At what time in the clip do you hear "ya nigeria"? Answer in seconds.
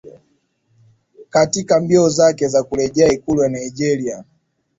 3.43-4.23